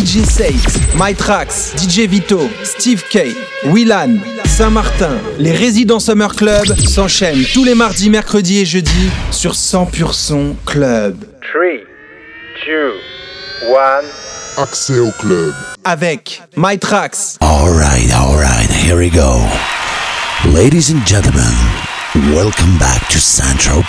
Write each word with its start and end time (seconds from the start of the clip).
DJ 0.00 0.24
Sate, 0.24 0.96
MyTrax, 0.96 1.76
DJ 1.76 2.08
Vito, 2.08 2.48
Steve 2.64 3.02
K, 3.10 3.36
Willan, 3.66 4.16
Saint-Martin, 4.46 5.18
les 5.38 5.52
résidents 5.52 6.00
Summer 6.00 6.34
Club 6.34 6.64
s'enchaînent 6.78 7.44
tous 7.52 7.64
les 7.64 7.74
mardis, 7.74 8.08
mercredis 8.08 8.60
et 8.60 8.64
jeudis 8.64 9.10
sur 9.30 9.52
100% 9.52 10.12
Son 10.14 10.56
Club. 10.64 11.16
3, 11.52 11.84
2, 12.66 12.94
1. 14.56 14.62
Accès 14.62 14.98
au 14.98 15.10
club. 15.10 15.52
Avec 15.84 16.40
MyTrax. 16.56 17.36
Alright, 17.42 18.10
alright, 18.14 18.70
here 18.70 18.96
we 18.96 19.10
go. 19.10 19.38
Ladies 20.50 20.90
and 20.90 21.06
gentlemen, 21.06 21.52
welcome 22.34 22.78
back 22.78 23.06
to 23.10 23.18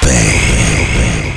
Bay. 0.03 1.30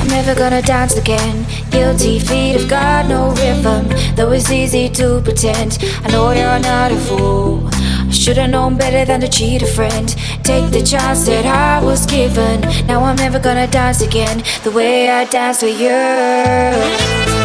I'm 0.00 0.08
never 0.08 0.34
gonna 0.34 0.62
dance 0.62 0.96
again. 0.96 1.46
Guilty 1.70 2.18
feet 2.18 2.58
have 2.58 2.68
got 2.68 3.06
no 3.06 3.30
rhythm. 3.30 3.88
Though 4.16 4.32
it's 4.32 4.50
easy 4.50 4.88
to 4.90 5.20
pretend. 5.22 5.78
I 6.04 6.10
know 6.10 6.30
you're 6.32 6.58
not 6.58 6.92
a 6.92 6.96
fool. 6.96 7.68
I 7.72 8.10
should've 8.10 8.50
known 8.50 8.76
better 8.76 9.04
than 9.04 9.20
to 9.20 9.28
cheat 9.28 9.62
a 9.62 9.66
friend. 9.66 10.08
Take 10.42 10.70
the 10.70 10.82
chance 10.82 11.26
that 11.26 11.46
I 11.46 11.84
was 11.84 12.06
given. 12.06 12.60
Now 12.86 13.04
I'm 13.04 13.16
never 13.16 13.38
gonna 13.38 13.66
dance 13.66 14.00
again 14.00 14.42
the 14.62 14.70
way 14.70 15.10
I 15.10 15.24
danced 15.24 15.62
with 15.62 15.80
you. 15.80 17.43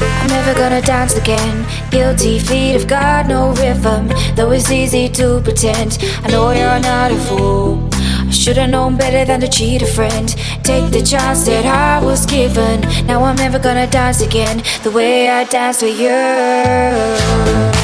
I'm 0.00 0.28
never 0.28 0.54
gonna 0.54 0.80
dance 0.80 1.16
again. 1.16 1.66
Guilty 1.90 2.38
feet 2.38 2.72
have 2.72 2.86
got 2.86 3.26
no 3.26 3.52
rhythm. 3.54 4.08
Though 4.34 4.50
it's 4.52 4.70
easy 4.70 5.08
to 5.10 5.40
pretend. 5.42 5.98
I 6.22 6.30
know 6.30 6.50
you're 6.50 6.80
not 6.80 7.12
a 7.12 7.16
fool. 7.16 7.88
I 7.92 8.30
should've 8.30 8.70
known 8.70 8.96
better 8.96 9.24
than 9.24 9.40
to 9.40 9.48
cheat 9.48 9.82
a 9.82 9.86
friend. 9.86 10.28
Take 10.62 10.90
the 10.90 11.02
chance 11.02 11.44
that 11.46 11.66
I 11.66 12.04
was 12.04 12.26
given. 12.26 12.80
Now 13.06 13.24
I'm 13.24 13.36
never 13.36 13.58
gonna 13.58 13.86
dance 13.86 14.20
again 14.22 14.62
the 14.82 14.90
way 14.90 15.28
I 15.28 15.44
danced 15.44 15.82
with 15.82 15.98
you. 16.00 17.81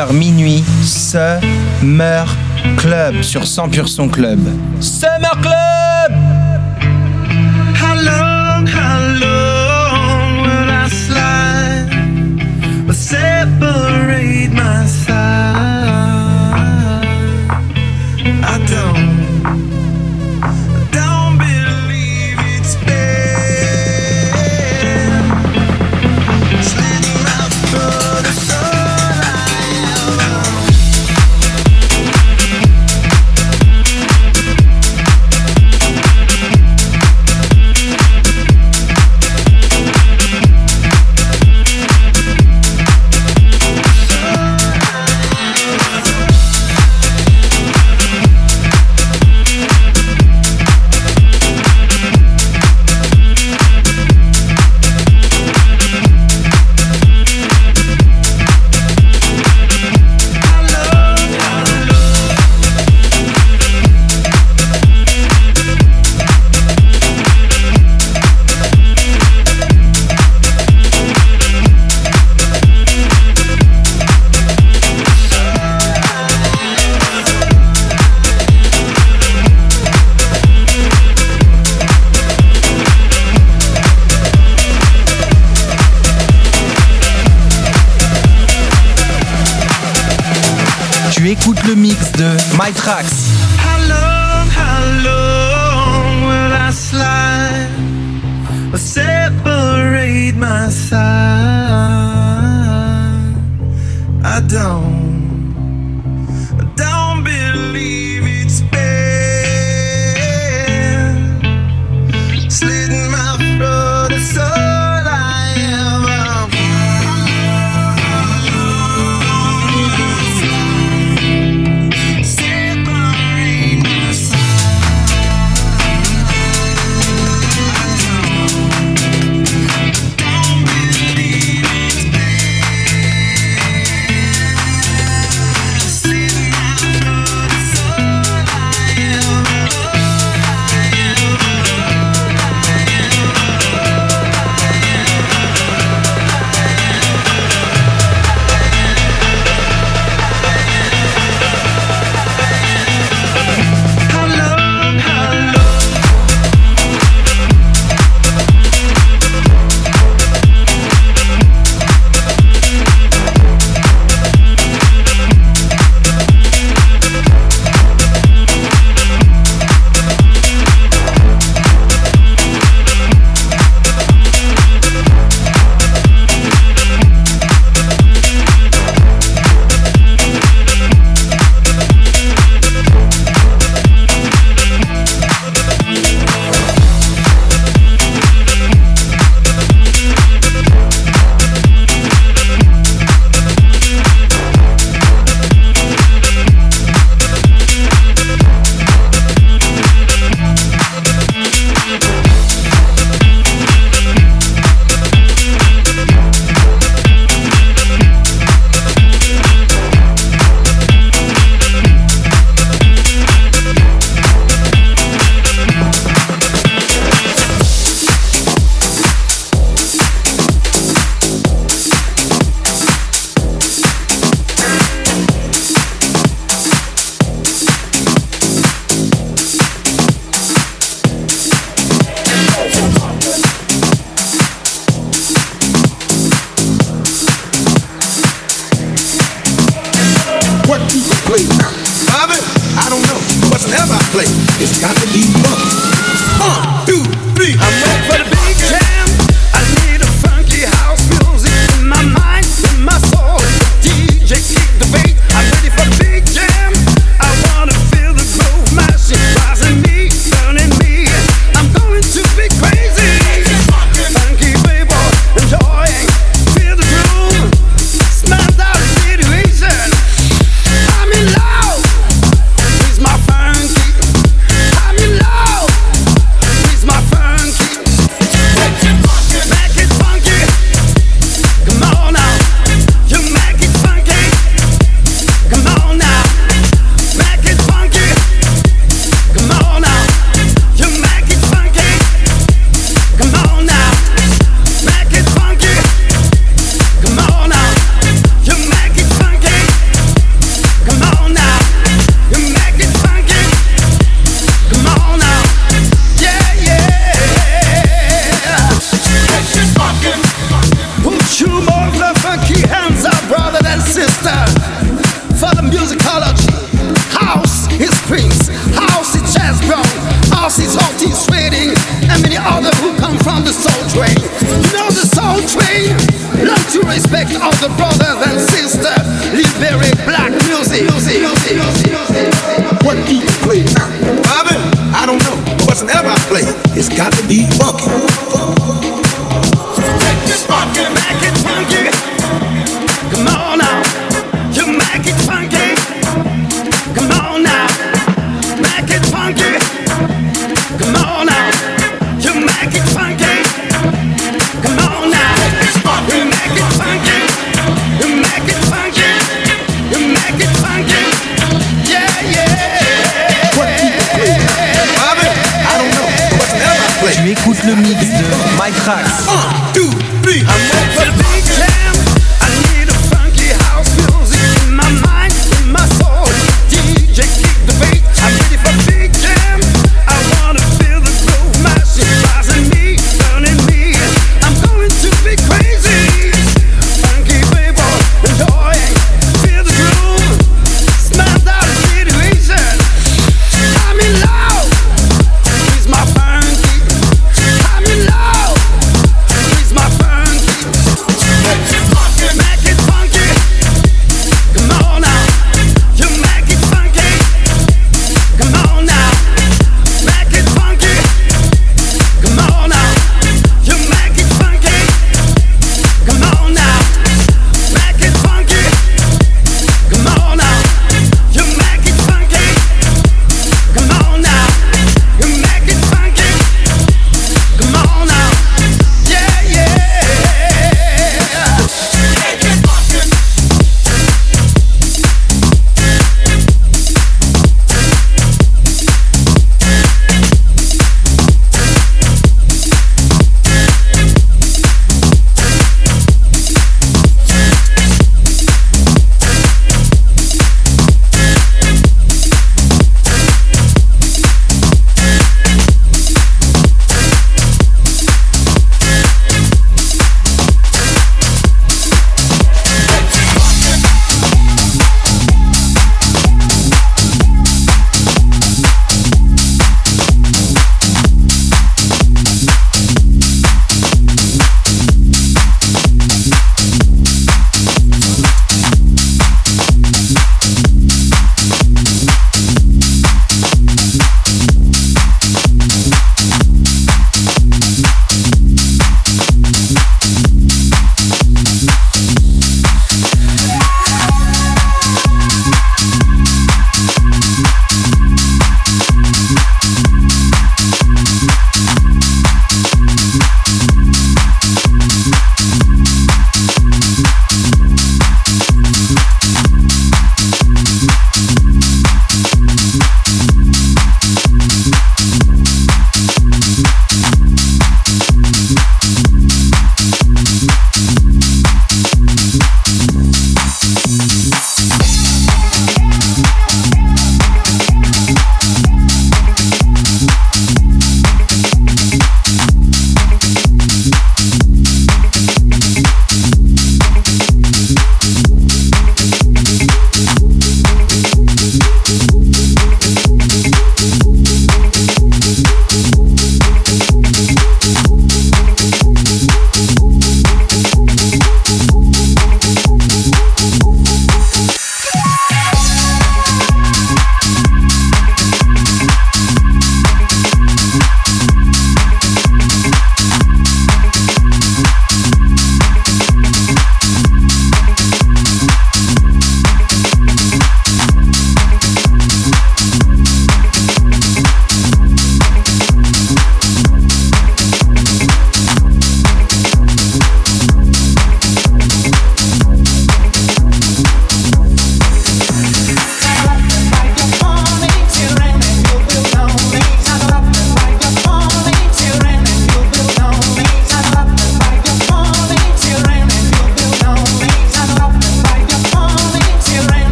21h 0.00 0.12
minuit, 0.12 0.64
Summer 0.82 2.26
Club 2.78 3.22
sur 3.22 3.42
100% 3.42 3.86
Son 3.86 4.08
Club. 4.08 4.38
Summer 4.80 5.38
Club 5.42 5.79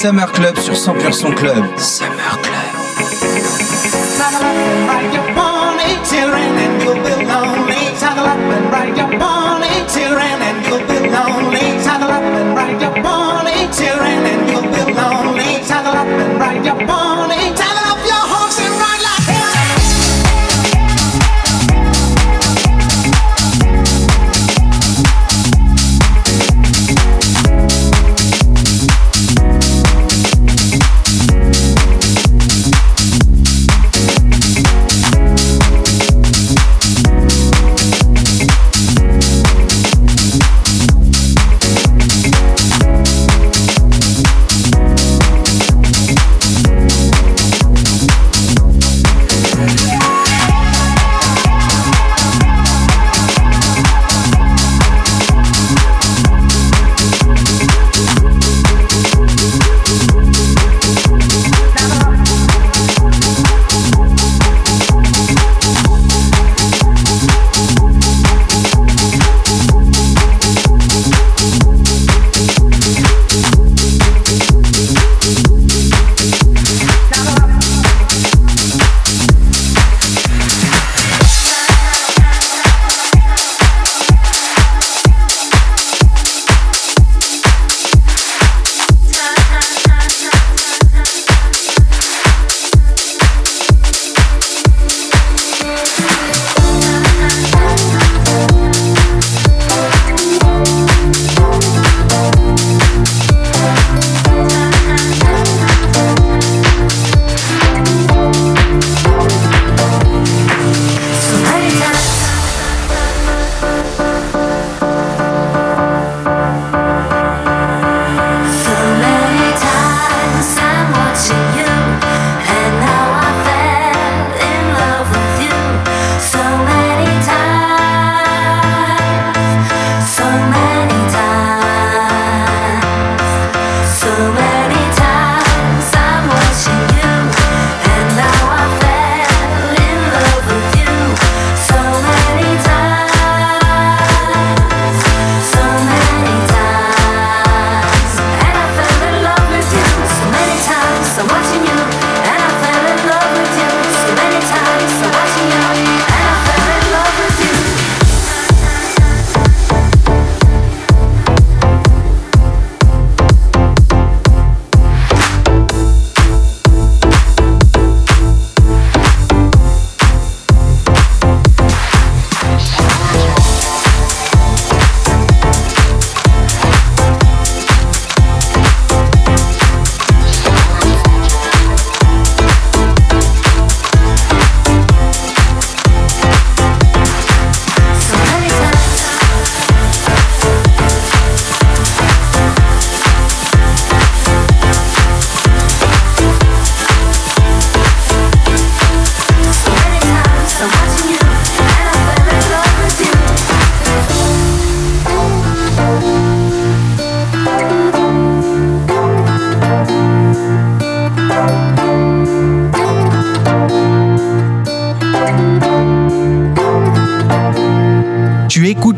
Summer 0.00 0.30
Club 0.30 0.56
sur 0.60 0.74
100% 0.74 1.34
Club. 1.34 1.64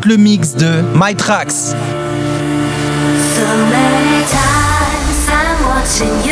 Le 0.05 0.17
mix 0.17 0.53
de 0.53 0.81
My 0.95 1.15
Tracks. 1.15 1.73
So 3.35 3.45
many 3.69 4.23
times 4.25 5.29
I'm 5.29 6.30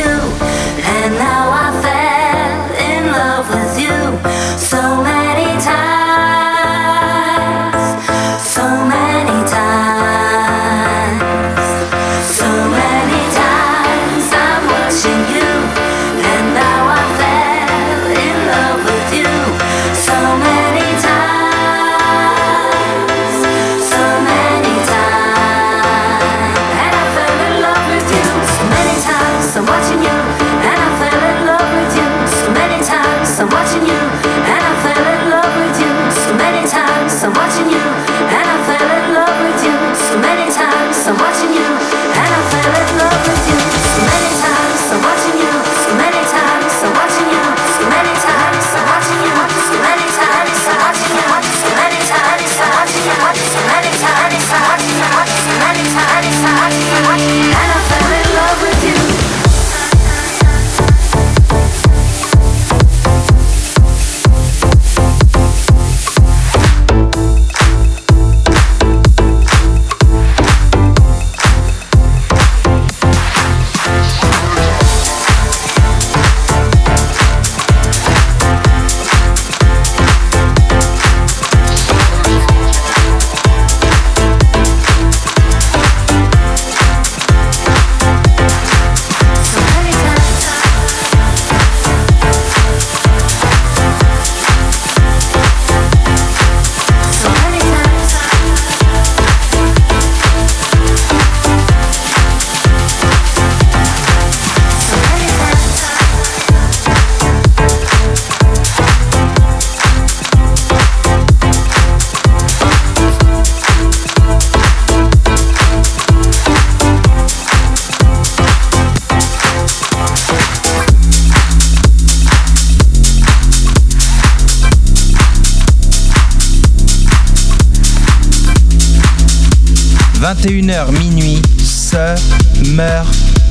21h 130.49 130.91
minuit, 130.91 131.41
Summer 131.59 133.03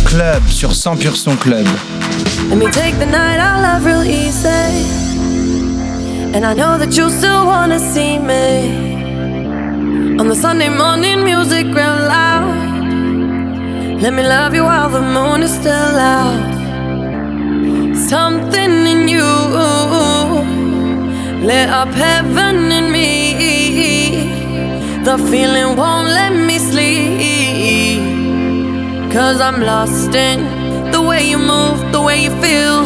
Club 0.05 0.43
sur 0.49 0.71
100% 0.71 1.15
son 1.15 1.37
club. 1.37 1.65
Let 2.51 2.59
me 2.59 2.69
take 2.73 2.99
the 2.99 3.07
night 3.07 3.39
I 3.39 3.61
love 3.63 3.87
real 3.87 4.03
easy. 4.03 4.49
And 6.35 6.45
I 6.45 6.55
know 6.55 6.77
that 6.77 6.97
you 6.97 7.09
still 7.09 7.47
wanna 7.47 7.79
see 7.79 8.19
me. 8.19 8.75
On 10.19 10.27
the 10.27 10.35
Sunday 10.35 10.71
morning, 10.71 11.23
music 11.23 11.67
real 11.67 12.09
loud. 12.09 12.53
Let 14.03 14.13
me 14.13 14.25
love 14.25 14.57
you 14.57 14.65
while 14.65 14.91
the 14.91 15.01
moon 15.01 15.45
is 15.45 15.53
still 15.53 15.97
out. 15.97 16.35
Something 17.95 18.89
in 18.89 19.07
you 19.07 19.23
lit 21.47 21.69
up 21.69 21.95
heaven 21.95 22.73
in 22.73 22.91
me. 22.91 24.33
The 25.05 25.17
feeling 25.31 25.77
won't 25.77 26.09
let 26.09 26.33
me. 26.33 26.38
Cause 29.13 29.41
I'm 29.41 29.63
lost 29.63 30.15
in 30.15 30.91
the 30.93 31.01
way 31.01 31.29
you 31.29 31.39
move, 31.39 31.93
the 31.93 32.01
way 32.01 32.25
you 32.25 32.31
feel. 32.43 32.85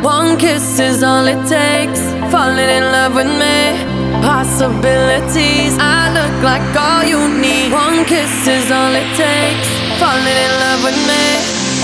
One 0.00 0.38
kiss 0.38 0.78
is 0.78 1.02
all 1.02 1.26
it 1.26 1.42
takes. 1.48 2.00
Falling 2.30 2.70
in 2.78 2.84
love 2.94 3.14
with 3.16 3.26
me. 3.26 3.74
Possibilities, 4.22 5.76
I 5.80 6.14
look 6.14 6.36
like 6.44 6.62
all 6.78 7.02
you 7.02 7.18
need. 7.42 7.72
One 7.72 8.04
kiss 8.04 8.46
is 8.46 8.70
all 8.70 8.94
it 8.94 9.10
takes. 9.18 9.66
Falling 9.98 10.38
in 10.46 10.52
love 10.62 10.84
with 10.86 11.00
me. 11.10 11.24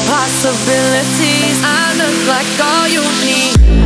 Possibilities, 0.07 1.59
I 1.67 1.83
look 1.99 2.19
like 2.31 2.51
all 2.63 2.87
you 2.87 3.03
need. 3.27 3.82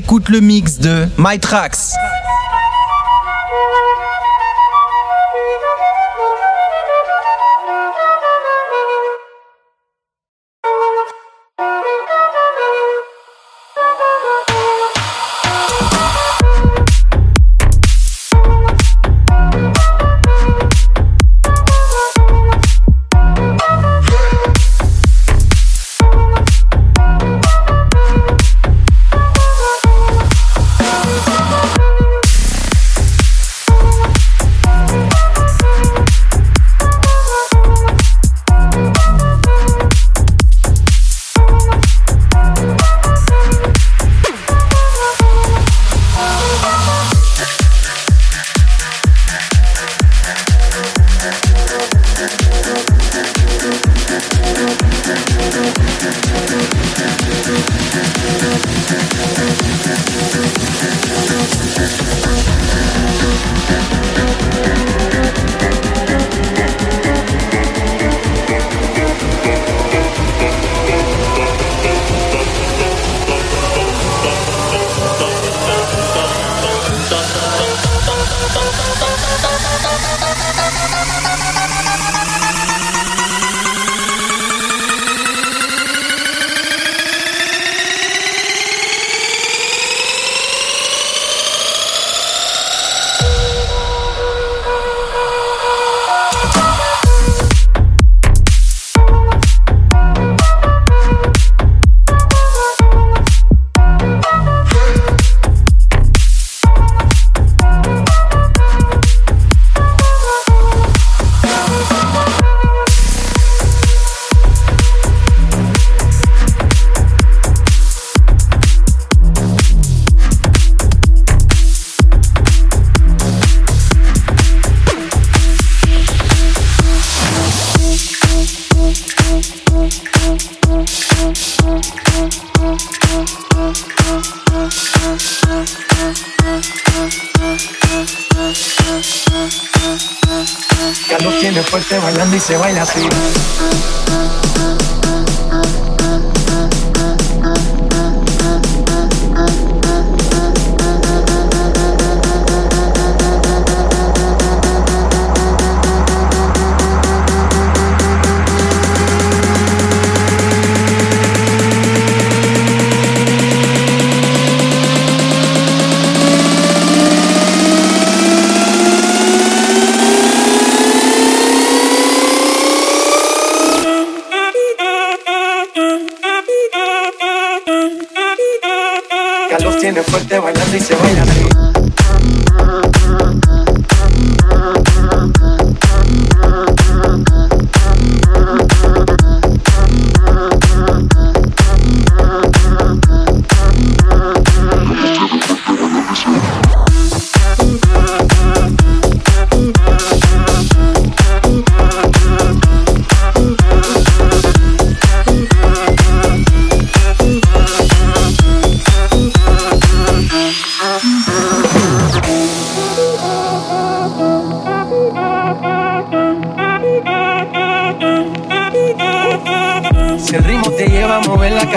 Tu 0.00 0.04
écoutes 0.06 0.30
le 0.30 0.40
mix 0.40 0.78
de 0.78 1.06
My 1.18 1.38
Tracks. 1.38 1.76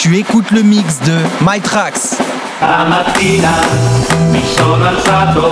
Tu 0.00 0.16
écoutes 0.16 0.50
le 0.52 0.62
mix 0.62 0.98
de 1.00 1.12
My 1.42 1.60
Tracks. 1.60 2.16
La 2.58 2.86
mattina 2.88 3.50
mi 4.30 4.42
sono 4.56 4.86
alzato, 4.86 5.50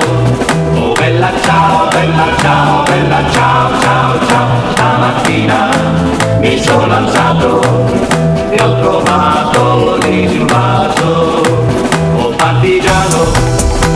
oh 0.75 0.95
bella 0.95 1.31
ciao, 1.45 1.87
bella 1.91 2.25
ciao, 2.41 2.83
bella 2.85 3.31
ciao, 3.31 3.79
ciao, 3.79 4.27
ciao. 4.27 4.73
Stamattina 4.73 5.69
mi 6.41 6.59
sono 6.63 6.95
alzato 6.95 7.61
e 8.49 8.63
ho 8.63 8.81
trovato 8.81 9.99
lì 10.07 10.47
oh 12.17 12.31
partigiano, 12.31 13.27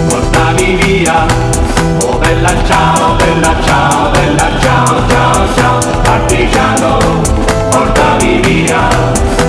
portami 0.06 0.74
via, 0.74 1.24
oh 2.02 2.18
bella 2.18 2.52
ciao, 2.66 3.14
bella 3.14 3.54
ciao, 3.64 4.10
bella 4.10 4.50
ciao, 4.60 5.08
ciao, 5.08 5.54
ciao. 5.56 5.78
Partigiano, 6.02 6.98
portami 7.70 8.40
via. 8.42 9.41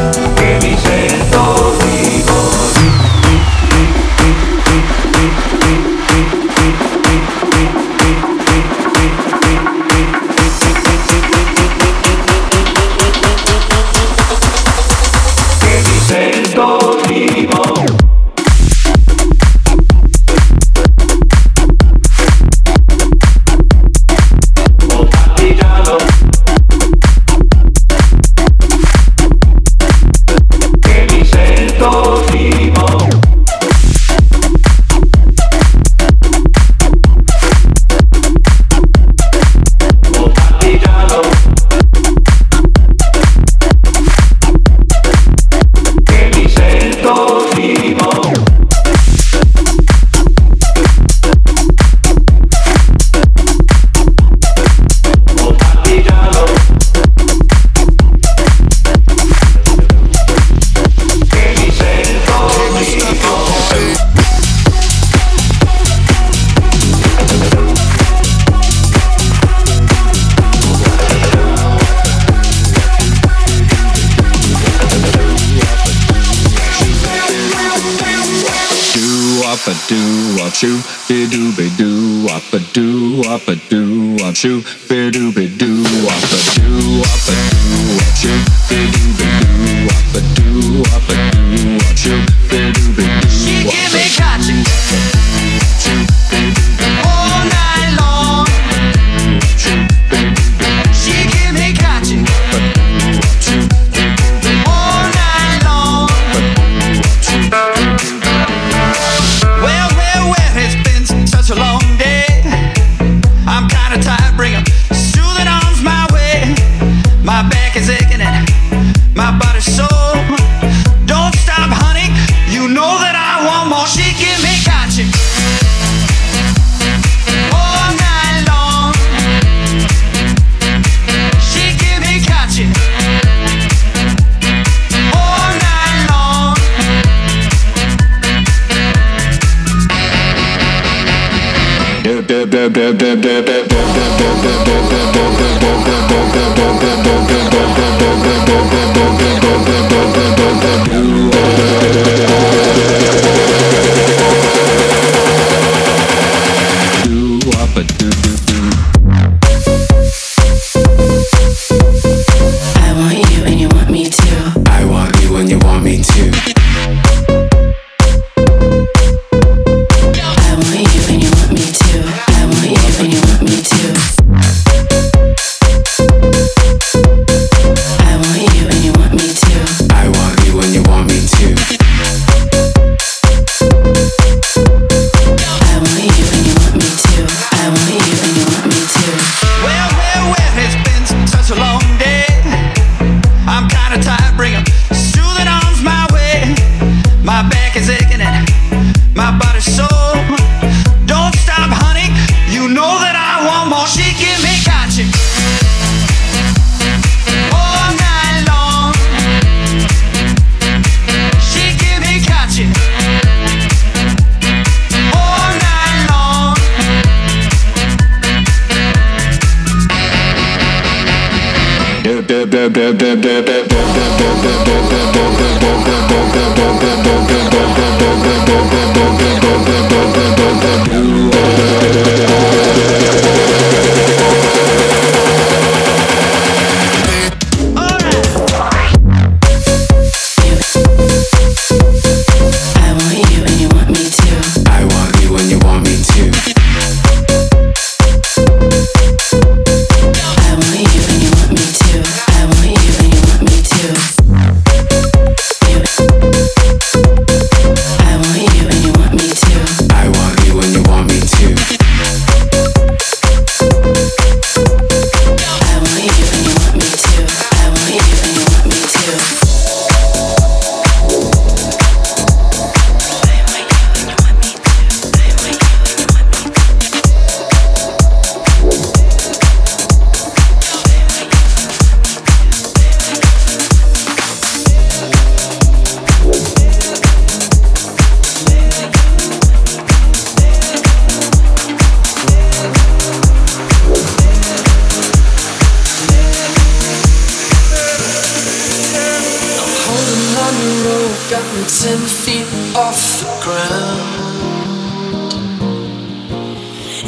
doo 81.94 82.28
a 82.54 82.60
doo 82.74 83.22
up 83.30 83.48
a 83.48 83.56
doo 83.70 84.18
up 84.26 84.36
shoo 84.36 84.64
be 84.90 85.12
doo 85.12 85.32
be 85.32 85.46
doo 85.60 85.84
up 86.10 86.24
a 86.26 86.40
doo 86.58 87.02
up 87.06 87.28
a 87.30 87.38
doo 87.54 87.98
up 88.02 88.14
shoo 88.22 88.40
be 88.70 88.80
doo 88.94 89.10
be 89.20 89.30
doo 89.42 89.86
up 89.94 90.16
a 90.18 90.22
doo 90.34 90.82
up 90.96 91.10
a 91.10 91.18
doo 91.54 91.78
up 91.90 91.96
shoo 92.04 92.22
be 92.50 92.62
doo 92.74 92.90
be 92.98 93.03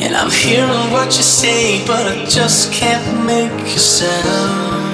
And 0.06 0.16
I'm 0.16 0.30
hearing 0.30 0.92
what 0.92 1.08
you 1.18 1.24
say, 1.24 1.84
but 1.88 2.06
I 2.06 2.26
just 2.26 2.72
can't 2.72 3.26
make 3.26 3.52
a 3.52 3.80
sound. 3.80 4.86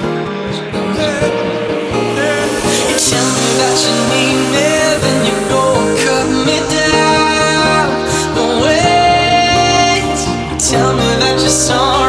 You 2.88 2.96
tell 2.96 3.28
me 3.36 3.48
that 3.60 3.76
you 3.84 3.94
need 4.12 4.40
me, 4.54 4.68
then 5.02 5.18
you 5.28 5.36
go 5.52 5.64
cut 6.02 6.26
me 6.48 6.58
down. 6.72 7.88
But 8.34 8.50
wait, 8.64 10.16
You 10.50 10.58
tell 10.58 10.92
me 10.96 11.08
that 11.20 11.36
you're 11.40 11.50
sorry. 11.50 12.01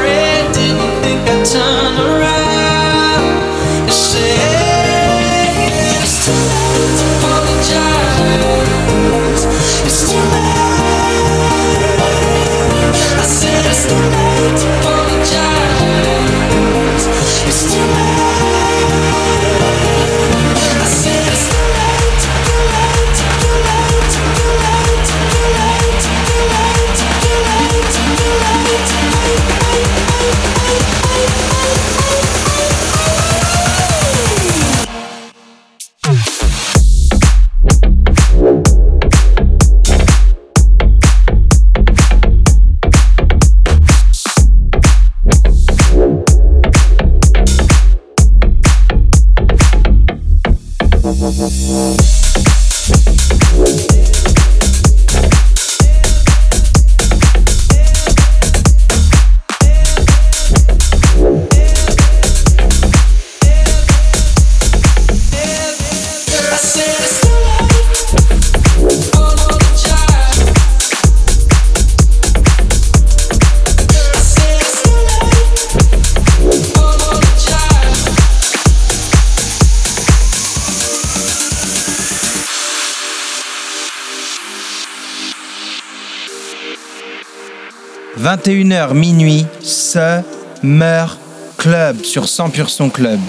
21h 88.44 88.94
minuit, 88.94 89.46
ce 89.62 90.22
meurt 90.64 91.18
club 91.58 92.04
sur 92.04 92.26
100% 92.26 92.68
son 92.68 92.90
club. 92.90 93.20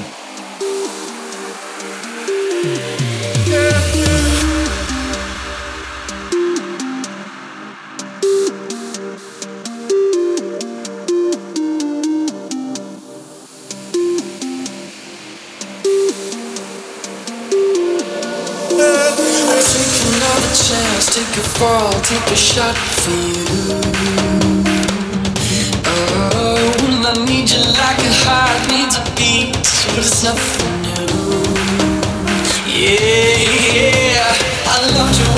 take 21.12 21.36
a 21.36 21.48
fall, 21.58 21.92
take 22.02 22.32
a 22.32 22.36
shot 22.36 22.74
for 22.74 23.10
you. 23.10 23.43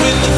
with 0.07 0.21
the 0.21 0.36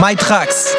My 0.00 0.14
Tracks. 0.14 0.69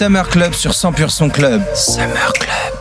Summer 0.00 0.26
Club 0.26 0.54
sur 0.54 0.70
100% 0.70 1.30
Club. 1.30 1.62
Summer 1.74 2.32
Club. 2.32 2.79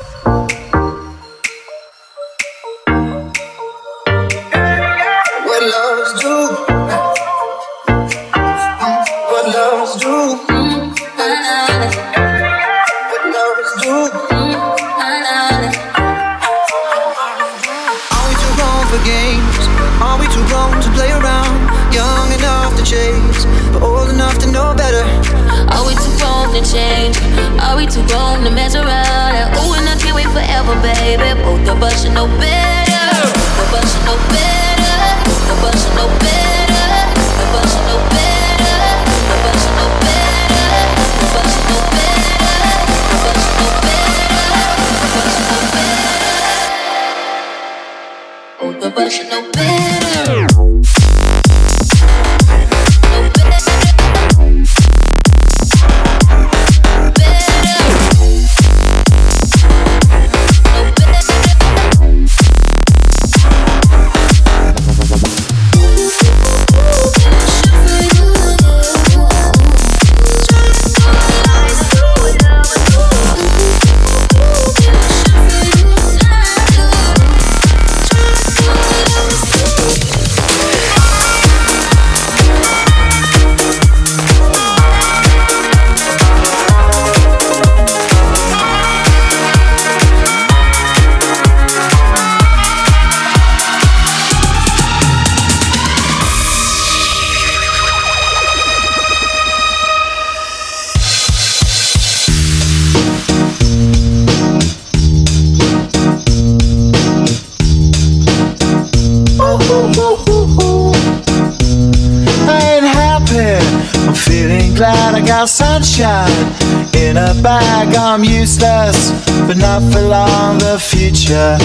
in 116.00 117.18
a 117.18 117.34
bag. 117.42 117.94
I'm 117.96 118.24
useless, 118.24 119.12
but 119.48 119.58
not 119.58 119.82
for 119.92 120.02
long. 120.02 120.58
The 120.58 120.80
future 120.80 121.58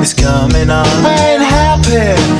is 0.00 0.14
coming 0.14 0.70
on. 0.70 0.86
I 1.04 1.32
ain't 1.32 1.42
happy. 1.42 2.39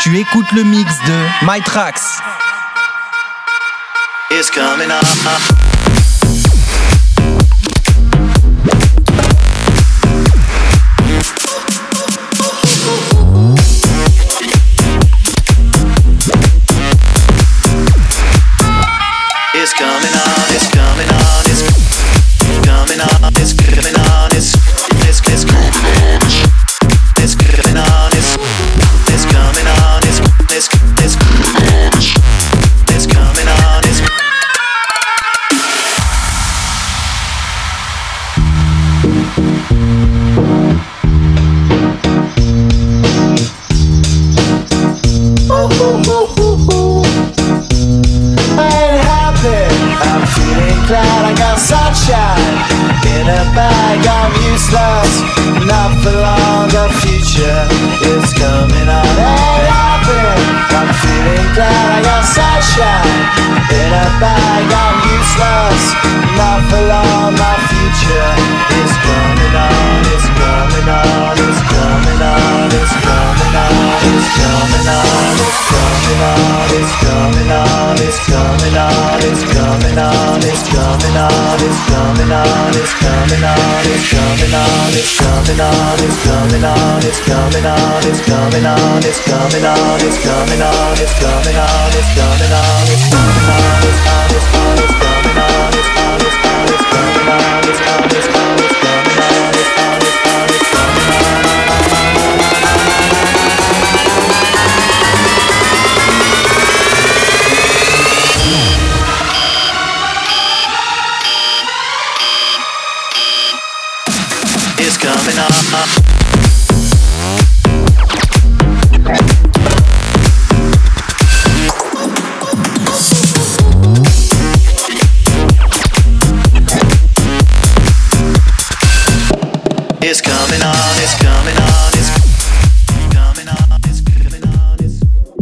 Tu 0.00 0.18
écoutes 0.18 0.52
le 0.52 0.64
mix 0.64 0.98
de 1.06 1.46
My 1.46 1.62
Tracks. 1.62 2.20
It's 4.30 4.50
coming 4.50 4.90
up. 4.90 5.83